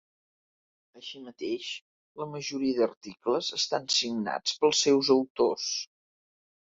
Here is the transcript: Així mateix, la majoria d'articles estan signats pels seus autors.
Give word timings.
Així 0.99 1.19
mateix, 1.25 1.67
la 2.23 2.27
majoria 2.33 2.79
d'articles 2.79 3.53
estan 3.59 3.87
signats 3.99 4.57
pels 4.65 4.83
seus 4.87 5.13
autors. 5.21 5.69